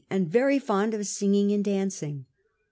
[0.09, 2.25] and very fond of singing and dancing.